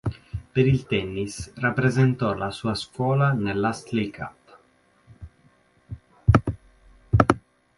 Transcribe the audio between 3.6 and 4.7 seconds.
Astley Cup.